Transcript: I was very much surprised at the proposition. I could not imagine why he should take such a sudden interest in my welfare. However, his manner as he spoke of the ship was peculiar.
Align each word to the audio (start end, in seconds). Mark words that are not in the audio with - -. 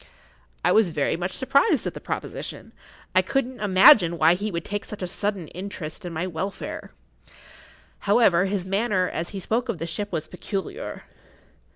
I 0.65 0.71
was 0.71 0.89
very 0.89 1.15
much 1.15 1.33
surprised 1.33 1.85
at 1.85 1.93
the 1.93 2.01
proposition. 2.01 2.71
I 3.13 3.21
could 3.21 3.45
not 3.45 3.63
imagine 3.63 4.17
why 4.17 4.33
he 4.33 4.51
should 4.51 4.65
take 4.65 4.83
such 4.83 5.03
a 5.03 5.07
sudden 5.07 5.47
interest 5.49 6.05
in 6.05 6.11
my 6.11 6.25
welfare. 6.25 6.89
However, 8.09 8.45
his 8.45 8.65
manner 8.65 9.07
as 9.07 9.29
he 9.29 9.39
spoke 9.39 9.69
of 9.69 9.77
the 9.77 9.85
ship 9.85 10.11
was 10.11 10.27
peculiar. 10.27 11.03